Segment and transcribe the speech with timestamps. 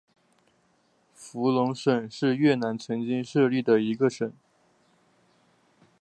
[1.13, 4.33] 福隆省是越南曾经设立的一个省。